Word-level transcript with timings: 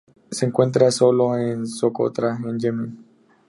Se 0.31 0.47
encuentra 0.47 0.89
solo 0.89 1.37
en 1.37 1.67
Socotra, 1.67 2.35
en 2.43 2.57
Yemen. 2.57 3.05